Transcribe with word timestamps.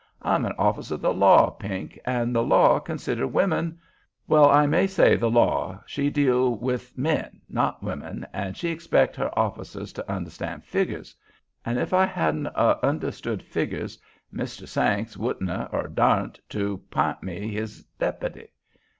I'm 0.23 0.45
a' 0.47 0.55
officer 0.57 0.95
o' 0.95 0.97
the 0.97 1.13
law, 1.13 1.51
Pink, 1.51 1.99
an' 2.05 2.33
the 2.33 2.41
law 2.41 2.79
consider 2.79 3.27
women—well, 3.27 4.49
I 4.49 4.65
may 4.65 4.87
say 4.87 5.15
the 5.15 5.29
law, 5.29 5.83
she 5.85 6.09
deal 6.09 6.59
'ith 6.67 6.97
men, 6.97 7.39
not 7.47 7.83
women, 7.83 8.25
an' 8.33 8.55
she 8.55 8.69
expect 8.69 9.15
her 9.17 9.29
officers 9.37 9.93
to 9.93 10.11
understan' 10.11 10.61
figgers, 10.63 11.13
an' 11.63 11.77
if 11.77 11.93
I 11.93 12.07
hadn't 12.07 12.47
o' 12.55 12.79
understood 12.81 13.43
figgers 13.43 13.99
Mr. 14.33 14.67
Sanks 14.67 15.17
wouldn't 15.17 15.51
or 15.71 15.87
darsnt' 15.87 16.39
to 16.49 16.79
'p'int 16.89 17.21
me 17.21 17.51
his 17.53 17.85
dep'ty. 17.99 18.47